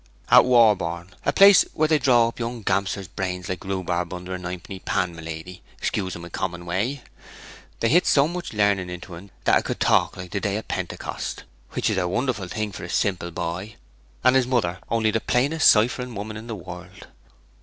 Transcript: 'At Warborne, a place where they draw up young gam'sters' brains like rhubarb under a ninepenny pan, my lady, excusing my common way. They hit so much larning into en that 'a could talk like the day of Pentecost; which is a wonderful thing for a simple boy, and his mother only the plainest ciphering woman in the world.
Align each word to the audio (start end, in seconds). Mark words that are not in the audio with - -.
'At 0.31 0.45
Warborne, 0.45 1.13
a 1.27 1.31
place 1.31 1.63
where 1.75 1.87
they 1.87 1.99
draw 1.99 2.27
up 2.27 2.39
young 2.39 2.63
gam'sters' 2.63 3.07
brains 3.07 3.47
like 3.47 3.63
rhubarb 3.63 4.11
under 4.15 4.33
a 4.33 4.39
ninepenny 4.39 4.79
pan, 4.79 5.13
my 5.15 5.21
lady, 5.21 5.61
excusing 5.77 6.23
my 6.23 6.29
common 6.29 6.65
way. 6.65 7.03
They 7.81 7.89
hit 7.89 8.07
so 8.07 8.27
much 8.27 8.51
larning 8.51 8.89
into 8.89 9.13
en 9.15 9.29
that 9.43 9.59
'a 9.59 9.61
could 9.61 9.79
talk 9.79 10.17
like 10.17 10.31
the 10.31 10.39
day 10.39 10.57
of 10.57 10.67
Pentecost; 10.67 11.43
which 11.73 11.87
is 11.87 11.97
a 11.97 12.07
wonderful 12.07 12.47
thing 12.47 12.71
for 12.71 12.83
a 12.83 12.89
simple 12.89 13.29
boy, 13.29 13.75
and 14.23 14.35
his 14.35 14.47
mother 14.47 14.79
only 14.89 15.11
the 15.11 15.21
plainest 15.21 15.69
ciphering 15.69 16.15
woman 16.15 16.35
in 16.35 16.47
the 16.47 16.55
world. 16.55 17.05